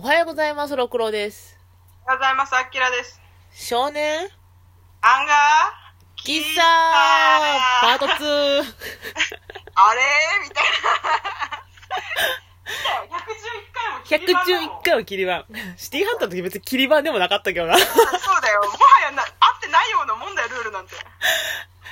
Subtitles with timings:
[0.00, 1.58] おはようございます、ろくろです。
[2.04, 3.20] おはようございます、あきらです。
[3.52, 4.20] 少年、
[5.00, 6.24] アンガー？
[6.24, 6.62] 喫茶？
[7.80, 8.62] パート2。
[9.74, 10.00] あれ？
[10.44, 10.70] みたいな。
[12.68, 15.46] 111回も切り板だもん111回は切り板。
[15.76, 17.76] シティハンターの時別に切り板でもなかったけどな。
[17.76, 17.88] そう
[18.40, 18.60] だよ。
[18.60, 20.94] もはやな、合ってないようなもんだよ、ルールなんて。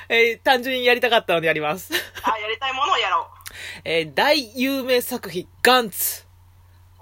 [0.08, 1.90] えー単純にやりたかったのでやります。
[2.22, 3.28] あ、やりたいものをやろ
[3.84, 6.24] えー大有名作品、ガンツ。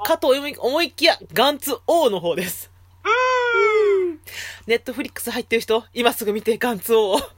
[0.02, 2.70] かと思い思いきや、ガンツ王の方です。
[4.66, 7.16] ネットフリックス入ってる人、今すぐ見て、ガンツ王を。
[7.16, 7.30] ガンツを。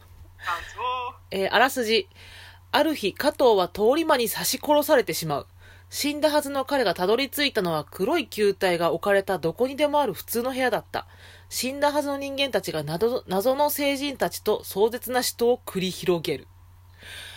[1.33, 2.09] えーあらすじ。
[2.73, 5.47] ある日、加藤は通り魔に刺し殺されてしまう。
[5.89, 11.07] 死んだはずの彼がたどり着いたのは黒い球体が置かれたどこにでもある普通の部屋だった。
[11.49, 16.49] 死んだはずの人間たちが謎謎の聖人たちと壮絶な死闘を繰り広げる。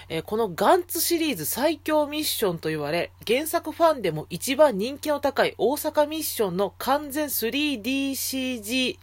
[0.09, 8.97] えーこのガンツシリーズ最強ミッションと言われ、原作ファンでも一番人気の高い大阪ミッションの完全 3DCG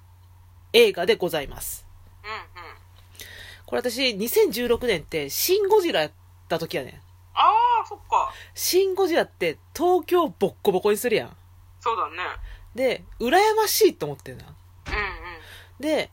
[0.72, 1.86] 映画でございます。
[2.24, 2.38] うんうん。
[3.66, 6.10] これ私、2016年って、シン・ゴジラやっ
[6.48, 6.94] た時やねん。
[7.34, 8.32] あー、そっか。
[8.54, 11.36] シン・ゴジラって、東京ボッコボコにするやん。
[11.80, 12.16] そうだね。
[12.74, 14.44] で、羨ましいと思ってんな。
[14.44, 15.80] うんうん。
[15.80, 16.10] で、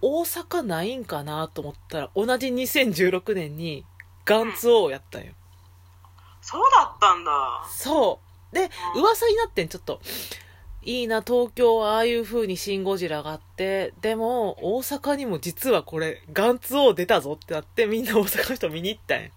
[0.00, 3.84] 大阪ないんかなと思ったら、同じ2016年に、
[4.24, 5.32] ガンツ王やったんよ。
[6.40, 7.64] そうだったんだ。
[7.68, 8.20] そ
[8.52, 8.54] う。
[8.54, 10.00] で、うん噂になってん、ちょっと。
[10.82, 19.28] いいな、東京はああいう風にシン・ゴジラがあって、でも、大阪にも実はこれ、ガンツ王出たぞってなって、みんな大阪の人見に行ったんや。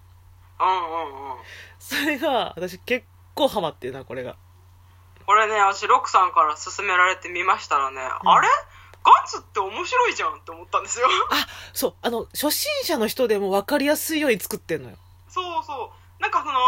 [0.60, 1.38] うんうんうん。
[1.78, 4.36] それが、私結構ハマってるな、これが。
[5.26, 8.48] これね、私、ロックさんから勧められてみましたらね、うんあれ？
[9.04, 11.06] ガンツって面白いじゃんって思ったんですよ。
[11.30, 14.96] あ、そう、あの、初心者の人でも分かりやすいように作ってんのよ。
[15.28, 16.22] そうそう。
[16.22, 16.60] なんかその、映画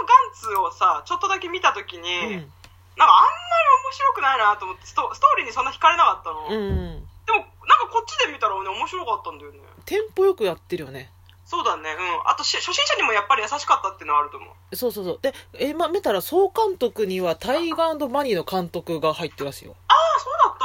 [0.00, 2.52] のガンツをさ、ちょっとだけ見たときに、うん。
[2.96, 6.46] なんかあんまり面白くないなと思ってスト、ストーリーにそんな惹かれなかったの。
[6.48, 7.06] うん。
[7.26, 9.60] でも、なんかこっちで見たらね、面白かったんだよね。
[9.84, 11.10] テンポよくやってるよね。
[11.44, 12.30] そうだね、うん。
[12.30, 14.76] あとし、初心者にもやっぱり優しかったっていうのはあると思う。
[14.76, 15.18] そうそうそう。
[15.22, 19.74] で、え、ま、見たら総監督にはタイガーマニーの監督が入ってるらしいよ。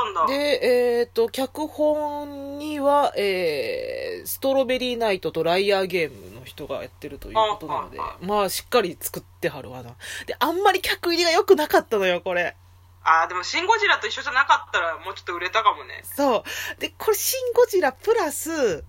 [0.06, 0.26] んだ。
[0.28, 9.96] で、えっ、と、脚本には、えー、ストロベリーナイトとライアーゲームの人がやってるということなのでああ、まあ、しっかり作ってはるわな。
[10.26, 12.56] で、あんまり客入りが良くなかったのよ、これ。
[13.04, 16.04] ああ、でも、シン・ゴジラと一緒じゃなかったら、もうちょっと売れたかもね。
[16.04, 16.80] そう。
[16.80, 18.84] で、これ、シン・ゴジラプラス、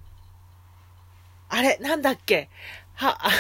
[1.49, 2.49] あれ、なんだっけ？
[2.95, 3.31] は、あ、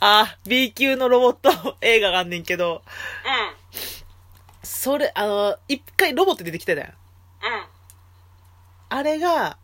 [0.00, 2.82] あ、B 級のロボット 映画があんねんけど、
[3.24, 3.63] うん。
[4.64, 6.86] それ、あの、一回ロボット出てきたじゃん。
[6.88, 6.94] うん。
[8.88, 9.56] あれが、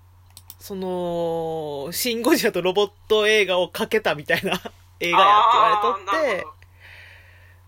[0.59, 6.47] その、シン・ゴジラとロボット映画をかけたみたいな映画やって言われとって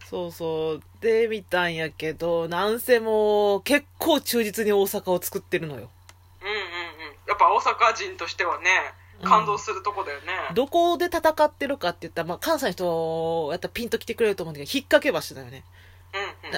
[0.09, 0.83] そうそう。
[1.01, 5.89] で、見たんやけど、なんせもう、結構忠実に大阪を作ってるのよ。
[6.43, 6.63] うんうんうん。
[7.27, 8.69] やっぱ大阪人としてはね、
[9.25, 10.27] 感動するとこだよね。
[10.55, 15.65] どこで戦ってるかって言ったら、まあ、関西の人やったらピンと来てくれると思うんだけど、引っ掛け橋だよね。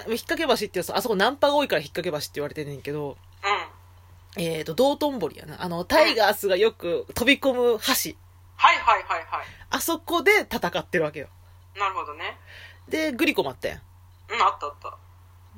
[0.08, 3.16] 引っ掛け橋っていうとあそこナンパが多いから引っ掛け橋って言われてんねんけど、
[4.36, 4.42] うん。
[4.42, 5.62] えーと、道頓堀やな。
[5.62, 8.16] あの、タイガースがよく飛び込む橋。
[8.56, 11.28] はいはいはいはあそこで戦ってるわけよ。
[11.76, 11.78] い。
[11.78, 12.36] なるほどね。
[12.88, 13.80] で、グリコもあったやん。
[14.30, 14.96] うん、あったあった。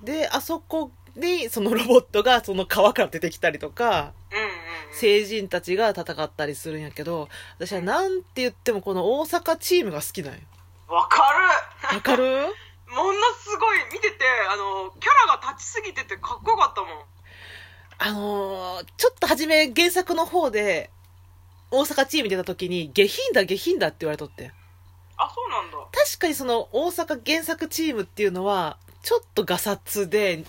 [0.02, 4.50] で、あそこに、そのロボットがその川から出てきたりとか、うんうんうん。
[4.92, 10.40] 聖人たちが戦ったりするんやけど、私はなんて言ってもこの大阪チームが好きなんよ。
[10.88, 11.22] わか
[11.90, 12.46] るわかる？
[12.88, 16.90] ものすごい見てて、あの、キャラが立ちすぎててかっこよかったもん。
[17.98, 20.90] あのー、ちょっと初め原作の方で、
[21.70, 24.52] 大阪チーム出た時に、下品だ下品だって言われとって。
[25.16, 25.78] あ、そうなんだ。
[25.92, 30.44] 確かにその大阪原作チームっていうのは、ちょっとガサツで、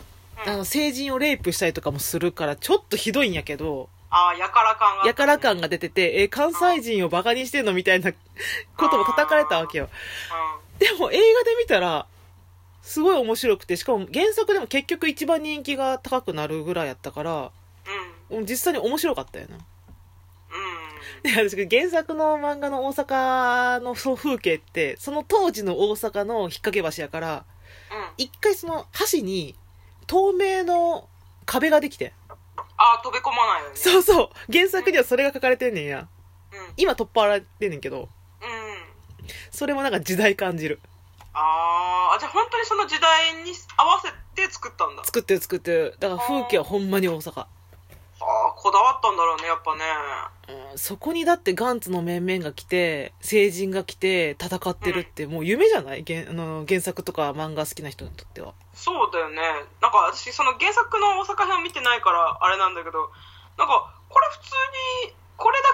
[0.45, 5.07] うん、あの、成人をレイプしたりとかもするから、ちょっとひどいんやけど、あーやから感が。
[5.07, 8.18] やから感が出てて、え、関西人をバカにしてんのみたいなこ
[8.89, 9.89] とも叩かれたわけよ。
[10.78, 12.06] うでも映画で見たら、
[12.88, 17.51] すごい面白くて、しかも原作でも結局一番人気が高くなるぐらいやったから、
[18.31, 18.36] ん。
[18.38, 18.45] うん。
[18.45, 19.57] 実際に面白かったよな。
[19.57, 19.62] うん。
[21.22, 27.45] で私原作の漫画の大阪のその風景って、その当時の大阪の引っ掛け橋やから、
[27.92, 28.24] うん。
[28.24, 29.54] 一回その橋に
[30.07, 31.10] 透明の
[31.45, 32.13] 壁ができて。
[32.78, 33.75] あー飛び込まないよね。
[33.75, 34.30] そうそう。
[34.50, 36.07] 原作にはそれが書かれてんねんや。
[36.54, 36.60] うん。
[36.60, 36.74] うん。
[36.78, 38.07] 今取っ払ってんねんけど、
[39.51, 40.80] それもなんか時代感じる。
[41.34, 41.67] あー
[42.18, 45.06] あ、じゃあ本当にその時代に合わせて作ったんだ。
[45.06, 45.96] 作ってる作ってる。
[46.00, 47.42] だから風景はほんまに大阪。
[47.42, 47.48] あ
[48.19, 49.81] あ、こだわったんだろうね、やっぱね。
[50.72, 56.04] うんそこにだってガンツの面々が来て、成人が来て戦ってるってもう夢じゃない？
[56.06, 58.54] 原あの原作とか漫画好きな人にとっては。
[58.74, 59.42] そうだよね。
[59.81, 63.10] なんか私、その原作の大阪編見てないから、あれなんだけど、
[63.58, 64.54] なんか、これ普通
[65.10, 65.17] に、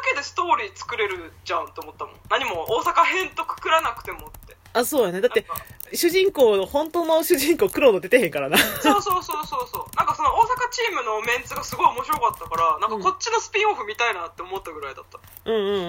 [0.03, 2.15] けでストーリー作れるじゃんと思ったもん。
[2.29, 4.57] 何も大阪編とくくらなくてもって。
[4.73, 5.21] あ、そうやね。
[5.21, 5.45] だって
[5.94, 8.57] 主人公、本当の主人公、黒の出てへんからな。
[8.57, 9.95] そうそうそうそうそう。
[9.95, 15.19] なんかその大阪チームのメンツがすごい面白かったから、なんかこっちのスピンオフ見たいなって思ったぐらいだった。
[15.45, 15.79] うんうんう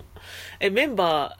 [0.00, 0.04] ん。
[0.58, 1.36] え、メンバーっ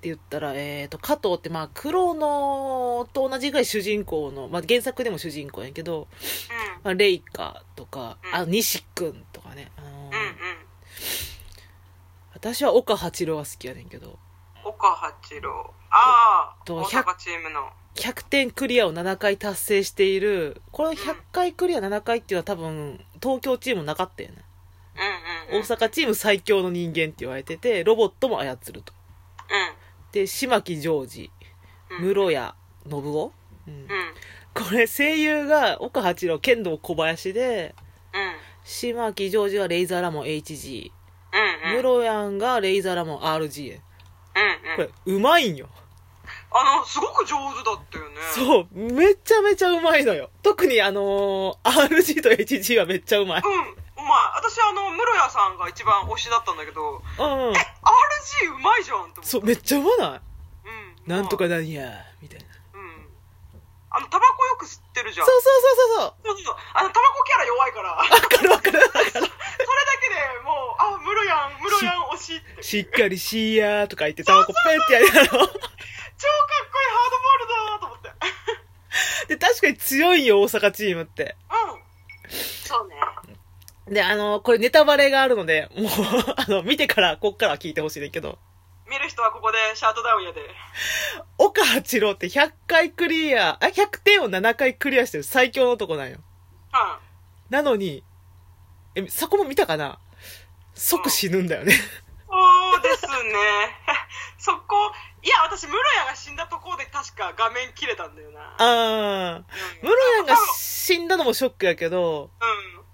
[0.00, 6.08] て言ったら、えっ、と、加藤って、まあ、黒のと同じぐらい主人公の、まあ、原作でも主人公やけど、
[6.82, 9.70] まあ、レイカとか、うんあ、西君とかね。
[12.44, 14.18] 私は岡八郎が好きやねんけど、
[14.62, 15.72] 岡八郎。
[15.88, 17.70] ああ、と大阪チームの。
[17.94, 24.44] 100点クリアを7回達成している、この100回クリア7回っていうのは多分、東京チームなかったよね。
[25.48, 25.62] うんうん、うん。
[25.62, 28.92] 大阪チーム最強の人間って言われてて、ロボットも操ると。
[30.12, 31.30] で、島木ジョージ、
[31.98, 32.08] うん。
[32.08, 32.52] 室谷信
[32.90, 33.32] 夫、
[33.68, 33.88] うんうん。
[34.52, 37.74] これ声優が岡八郎、剣道小林で、
[38.12, 38.34] うん。
[38.64, 40.92] 島木ジョージはレイザーラモン HG、
[41.74, 41.78] うん。
[41.78, 41.82] うん。
[41.82, 43.74] 室谷がレイザーラモン RG。
[43.74, 44.76] うん。
[44.76, 45.68] これ、うまいんよ。
[46.56, 48.16] あの、すごく上手だったよね。
[48.16, 48.34] う。
[48.34, 50.30] そう、めちゃめちゃうまいのよ。
[50.42, 53.42] 特にあのー RG と HG はめっちゃうまい。
[53.42, 53.50] うん。
[53.50, 53.74] うまい。
[54.36, 57.50] 私、あの、室谷さんが一番推しだったんだけど、うん。
[57.52, 57.54] RG
[58.54, 59.12] うまいじゃん。
[59.22, 60.20] そう、めっちゃうまない？
[61.06, 61.10] うん。
[61.10, 61.90] なんとかなんや、
[62.22, 62.46] みたいな。
[62.74, 63.06] うん。
[63.90, 65.26] あの、タバコよく吸ってるじゃん。
[65.26, 66.56] そうそうそうそうそうそうそう。
[66.74, 67.90] あの、タバコキャラ弱いから。
[67.94, 69.10] わかるわかるわかる。
[69.10, 69.30] それだけで
[70.44, 72.62] もう、あ、ムロヤン、ムロヤン推しって。
[72.62, 75.26] しっかりしやーとか言ってタバコペンってやりなの。
[75.26, 78.12] 超かっこいいハードボールだーと思って。
[79.34, 81.36] で、確かに強いよ、大阪チームって。
[81.50, 82.34] うん。
[82.64, 82.96] そうね。
[83.88, 85.90] で、あの、これネタバレがあるので、もう、
[86.36, 88.38] あの、見てから、こっから聞いてほしいねんけど、
[88.88, 90.42] 見る人はここでシャートダウンやで。
[91.38, 96.18] 岡八郎って100回クリア、あ、100点を7回クリアしてる最強の男なんよ。
[96.18, 97.50] うん。
[97.50, 98.04] なのに、
[98.94, 99.98] え、そこも見たかな？
[100.74, 101.72] 即死ぬんだよね。
[101.72, 103.10] そうですね。
[104.38, 104.92] そこ、
[105.22, 108.54] いや、私、ムロヤが死んだところで確か画面切れたんだよな。
[108.58, 109.36] あー。
[109.36, 112.84] うんムロヤンが死んだのもショックやけど、うん。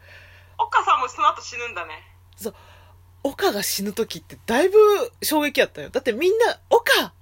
[0.59, 2.07] 岡さんもその後死ぬんだね。
[2.37, 2.55] そう、
[3.25, 4.79] 岡が死ぬ時ってだいぶ
[5.23, 5.91] 衝撃やったよ。
[5.91, 7.13] だってみんな、岡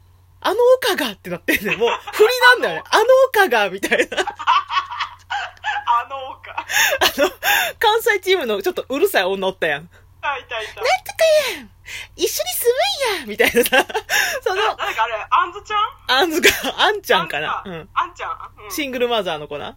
[0.40, 2.84] あの岡がってなってんねんもう、 振りなんだよね。
[2.90, 4.18] あの岡がみたいな。
[4.18, 6.52] あの岡。
[6.52, 6.64] あ
[7.16, 7.30] の、
[7.78, 9.90] 関西チームのちょっとうるさい女おったやん。
[10.20, 10.74] あ、いたいた。
[10.76, 11.24] なんとか
[11.56, 11.70] やん
[12.16, 12.72] 一緒に住
[13.14, 13.86] むんやみたいなさ、
[14.42, 16.20] その、誰かあれ、あんずちゃん？
[16.20, 17.50] あんずが、あんちゃんかな？
[17.58, 17.88] あうん。
[17.94, 18.64] あんちゃん？
[18.64, 18.70] うん。
[18.70, 19.68] シングルマザーの子な。
[19.68, 19.72] う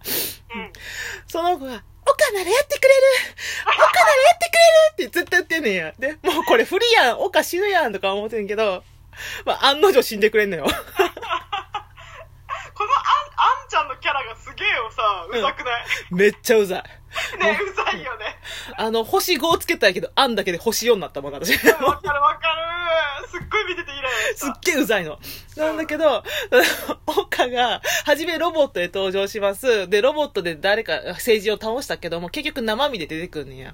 [0.59, 0.73] ん。
[1.27, 2.93] その子が、岡ならやってくれる
[3.65, 4.53] 岡ならやってく
[4.99, 5.93] れるってずっと言ってんねんや。
[5.97, 8.83] で、もうこれ不利やん岡死ぬやんとか思ってんけど、
[9.45, 10.65] まあ、案の定死んでくれんのよ。
[10.73, 11.11] このあん、
[13.61, 16.83] あんちゃんのキャラがすげえよさ、うざくない、めっちゃうざい。
[17.37, 18.37] ね、うざいよね。
[18.77, 21.57] あの、星5つけたんやけど、あんだけで星4になったもん、私。
[21.57, 21.89] すっわかる
[22.21, 22.47] わか
[23.21, 23.27] る。
[23.29, 24.59] すっごい見ててイライラした。
[24.63, 25.19] げえうざいの。
[25.55, 26.23] なんだけど、
[27.05, 29.89] 岡が、はじめロボットで登場します。
[29.89, 33.73] で、ロボットで誰か政治を倒したけども、結局生身で出てくんねんや。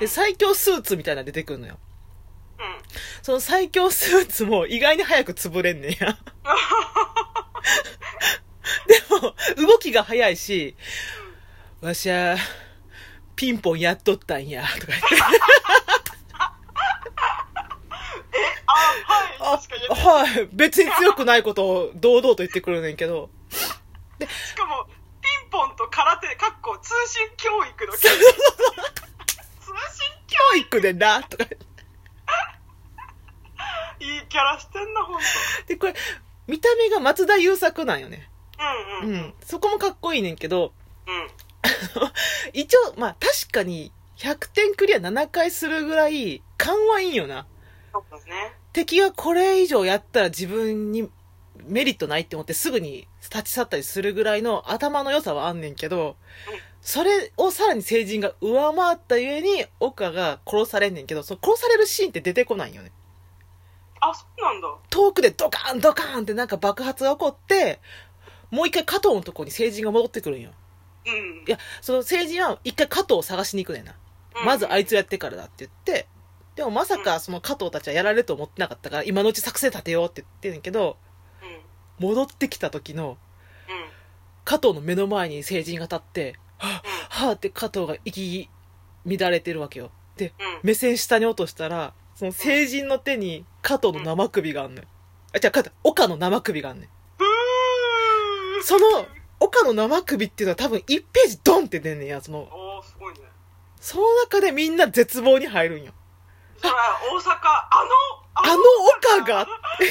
[0.00, 1.78] で、最強スーツみたいなの出てくんのよ。
[2.58, 2.66] うん。
[2.66, 2.72] うん。
[3.22, 5.98] その最強スーツも意外に早く潰れんねんや。
[8.86, 9.34] でも、
[9.68, 10.76] 動きが早いし、
[11.80, 12.36] わしゃ、
[13.42, 15.06] ピンポンやっとったんや、とか言って。
[18.66, 18.78] あ、
[19.96, 20.28] はい。
[20.28, 20.48] はい。
[20.52, 23.30] 別に強くないことを堂々と言ってくるねんけど。
[24.20, 24.84] しかも、
[25.20, 27.92] ピンポンと空手、かっこ通信教育の。
[27.94, 28.16] 通信
[30.28, 31.44] 教育でな、とか。
[33.98, 35.24] いいキャラしてんな、ほんと。
[35.66, 35.96] で、これ、
[36.46, 38.30] 見た目が松田優作なんよね。
[39.02, 39.14] うんうん。
[39.14, 39.20] うん。
[39.24, 39.34] うん。
[39.44, 40.72] そこもかっこいいねんけど、
[41.08, 41.28] うん。
[42.52, 47.46] 一応、まあ確かに、100点クリア7回するぐらい、勘はいいんよな。
[47.92, 48.52] そうだね。
[48.72, 51.10] 敵がこれ以上やったら自分に
[51.66, 56.16] メリットないって思ってすぐに立ち去ったりするぐらいの頭の良さはあんねんけど、
[56.80, 62.90] それをさらに成人が上回ったゆえに、岡が殺されんねんけど、その殺されるシーンって出てこないんよね。
[64.00, 64.68] あ、そうなんだ。
[64.90, 67.80] 遠くでドカーンドカーンってなんか爆発が起こって、
[68.50, 70.50] もう一回加藤のとこに成人が戻ってくるんよ。
[71.06, 71.50] うんい。
[71.50, 73.94] や、その成人は一回加藤を探しに行くねんな。
[74.44, 76.06] まずあいつやってからだって言って、
[76.56, 80.96] でもまさかその加藤たちはやられると思ってなかったから、今のうち作戦立てようって言ってんねんけど。
[81.98, 83.10] 戻ってきた時の
[83.68, 83.84] うん。
[84.44, 88.48] 加藤の目の前に成人が立って、はぁ、はぁって加藤が息
[89.06, 89.90] 乱れてるわけよ。
[90.16, 94.88] で、うん目線下に落としたら、その成人の手に加藤の生首があんのよ。
[95.34, 96.88] あ、じゃあ、岡の生首があんねん。
[97.18, 99.06] ふーその、
[99.42, 103.20] 岡の生首っていうのは多分1ページドンって出んねんや、その、おーすごいね。
[103.80, 105.92] その中でみんな絶望に入るんよ。
[106.58, 108.62] それは大阪あのあの
[109.18, 109.42] 岡が、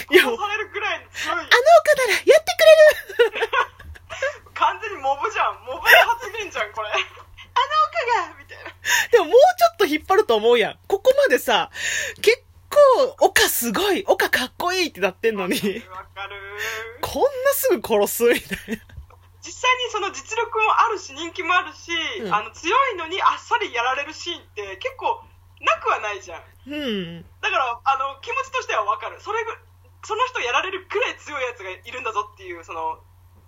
[0.10, 1.36] いや、あの殺されるぐらいの強い。
[1.36, 2.34] 岡ならやって
[3.28, 3.50] くれる。
[4.56, 5.56] 完全にモブじゃん。
[5.66, 6.90] モブ発言じゃんこれ。
[6.90, 7.00] あの
[8.24, 8.72] 岡がみたいな。
[9.12, 10.80] でももうちょっと引っ張ると思うやん。
[10.88, 11.70] ここまでさ、
[12.22, 15.56] 結構、岡すごい、岡かっこいいってなってんのに、
[15.90, 16.36] わかる。
[17.02, 18.92] こんなすぐ殺すみたいな。
[19.42, 21.90] 実際にその実力もあるし人気もあるし、
[22.22, 25.22] うんあの強いのにあっさりやられるシーンって結構
[25.62, 26.76] なくはないじゃんう
[27.20, 27.26] ん。
[27.42, 29.52] だからあの気持ちとしてはわかるそれぐ
[30.06, 33.00] その人やられるくらい強いやつがいるんだぞっていうその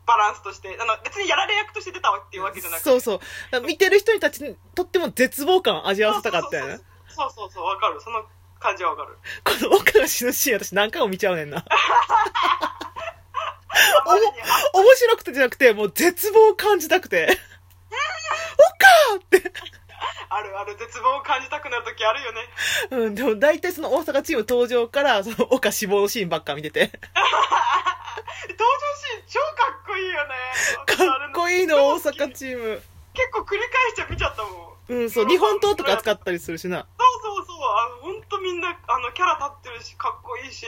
[0.05, 3.61] バランスとしてあの別にやられ役として出たっていうわけじゃなくてそうそう。
[3.65, 6.79] 見てる人にたちにとっても絶望感を味わわせたかったよね。
[7.07, 8.25] そうそうそうわかるその
[8.59, 11.63] 感じはわかるこの岡が死ぬシーン私何回も見ちゃうねんな。
[14.13, 17.27] あまりにあ面白くてじゃなくて、もう絶望を感じたくて。
[19.17, 19.51] 岡って。
[20.29, 22.41] あるある絶望を感じたくなる時あるよね
[22.89, 26.79] うん、でも大体その大阪チーム登場から、その岡死亡のシーンばっか見てて。
[26.81, 28.65] 登場
[28.97, 29.45] シーン超か
[29.83, 30.35] っこいいよね
[30.85, 32.81] かっこいいの、大阪チーム。
[33.13, 36.87] 結構繰り返して見ちゃったもんうん、そう、日本刀とか使ったりするしな。
[37.23, 40.65] そうそうそうあの本当みんなあのキャラ立ってるしかっこいいし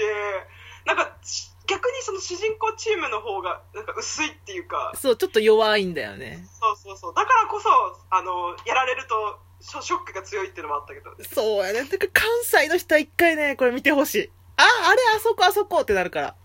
[0.86, 6.46] なんかし逆にその主人公チームの方がなんか薄いっていうかそう、ちょっと弱いんだよね。
[6.60, 7.70] そうそうそうだからこそ
[8.10, 11.84] あのやられるとショショックが強いっていうのもあったけどそうやね。
[11.84, 14.30] だから関西の人は一回ね、これ見てほしい。
[14.58, 16.36] あ、あれ、あそこ、あそこってなるから。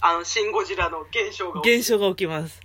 [0.00, 2.60] あのシン・ゴジラの現象が現象が起きます。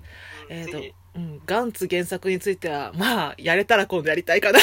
[0.50, 4.60] えっ、うんぜひと、うん、ガンツ原作については、まあ、やれたら今度やりたいかな。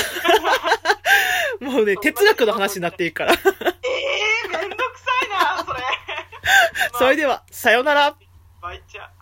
[1.60, 3.32] もうね、哲学の話になっていくから。
[3.34, 5.64] ええー、めんどくさいな
[6.98, 8.16] それでは、さよなら。
[8.60, 9.17] バイチャ